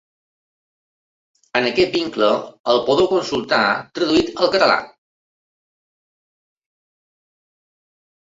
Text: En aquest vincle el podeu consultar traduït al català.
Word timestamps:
En 1.59 1.67
aquest 1.71 1.93
vincle 1.97 2.29
el 2.73 2.81
podeu 2.87 3.09
consultar 3.11 3.59
traduït 3.99 4.33
al 4.39 4.51
català. 4.57 4.79